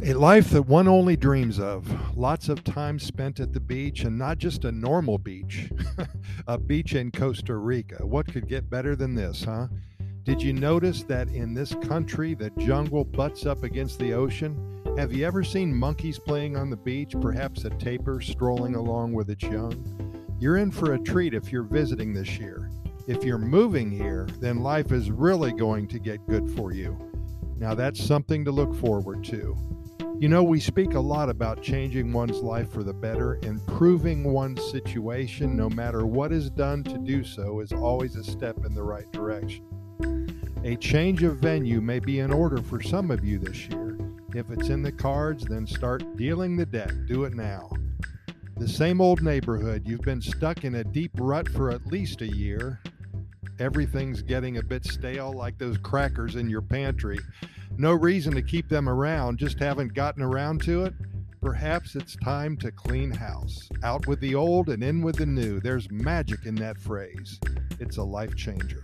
[0.00, 2.16] A life that one only dreams of.
[2.16, 5.70] Lots of time spent at the beach, and not just a normal beach,
[6.46, 8.06] a beach in Costa Rica.
[8.06, 9.66] What could get better than this, huh?
[10.22, 14.80] Did you notice that in this country, the jungle butts up against the ocean?
[14.96, 19.30] Have you ever seen monkeys playing on the beach, perhaps a tapir strolling along with
[19.30, 19.82] its young?
[20.38, 22.70] You're in for a treat if you're visiting this year.
[23.08, 26.96] If you're moving here, then life is really going to get good for you.
[27.56, 29.56] Now, that's something to look forward to.
[30.20, 34.68] You know, we speak a lot about changing one's life for the better, improving one's
[34.68, 38.82] situation, no matter what is done to do so, is always a step in the
[38.82, 39.64] right direction.
[40.64, 43.96] A change of venue may be in order for some of you this year.
[44.34, 46.90] If it's in the cards, then start dealing the deck.
[47.06, 47.70] Do it now.
[48.56, 52.26] The same old neighborhood, you've been stuck in a deep rut for at least a
[52.26, 52.80] year.
[53.60, 57.20] Everything's getting a bit stale, like those crackers in your pantry
[57.78, 60.94] no reason to keep them around, just haven't gotten around to it.
[61.40, 63.68] Perhaps it's time to clean house.
[63.84, 65.60] Out with the old and in with the new.
[65.60, 67.38] There's magic in that phrase.
[67.78, 68.82] It's a life changer.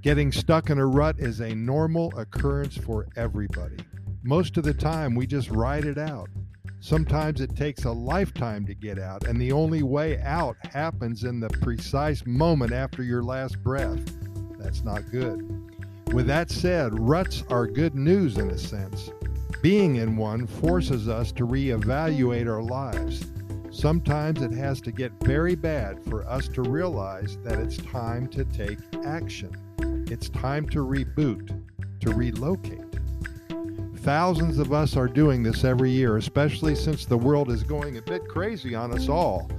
[0.00, 3.78] Getting stuck in a rut is a normal occurrence for everybody.
[4.22, 6.28] Most of the time, we just ride it out.
[6.78, 11.40] Sometimes it takes a lifetime to get out, and the only way out happens in
[11.40, 14.00] the precise moment after your last breath.
[14.58, 15.73] That's not good.
[16.14, 19.10] With that said, ruts are good news in a sense.
[19.62, 23.24] Being in one forces us to reevaluate our lives.
[23.72, 28.44] Sometimes it has to get very bad for us to realize that it's time to
[28.44, 29.50] take action.
[30.08, 31.60] It's time to reboot,
[32.02, 32.94] to relocate.
[33.96, 38.02] Thousands of us are doing this every year, especially since the world is going a
[38.02, 39.50] bit crazy on us all.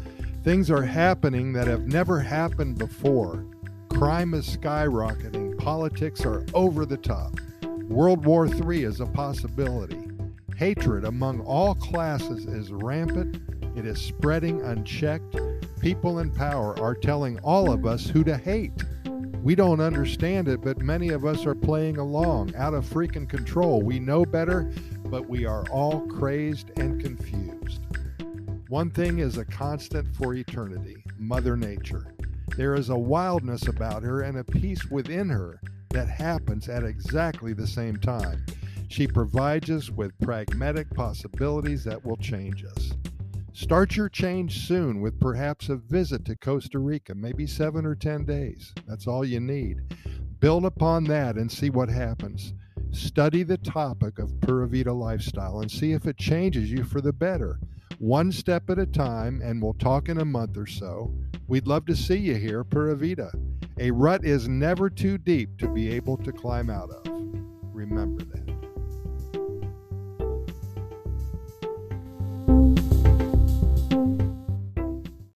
[0.46, 3.44] Things are happening that have never happened before.
[3.90, 5.45] Crime is skyrocketing.
[5.66, 7.40] Politics are over the top.
[7.90, 10.00] World War III is a possibility.
[10.56, 13.40] Hatred among all classes is rampant.
[13.76, 15.36] It is spreading unchecked.
[15.80, 18.74] People in power are telling all of us who to hate.
[19.42, 23.82] We don't understand it, but many of us are playing along, out of freaking control.
[23.82, 24.72] We know better,
[25.06, 27.82] but we are all crazed and confused.
[28.70, 32.15] One thing is a constant for eternity Mother Nature.
[32.58, 37.52] There is a wildness about her and a peace within her that happens at exactly
[37.52, 38.46] the same time.
[38.88, 42.94] She provides us with pragmatic possibilities that will change us.
[43.52, 48.24] Start your change soon with perhaps a visit to Costa Rica, maybe seven or 10
[48.24, 48.74] days.
[48.88, 49.82] That's all you need.
[50.40, 52.54] Build upon that and see what happens.
[52.92, 57.12] Study the topic of Pura Vida lifestyle and see if it changes you for the
[57.12, 57.60] better.
[58.00, 61.14] One step at a time, and we'll talk in a month or so.
[61.48, 63.32] We'd love to see you here, Pura Vida.
[63.80, 67.04] A rut is never too deep to be able to climb out of.
[67.74, 68.45] Remember that.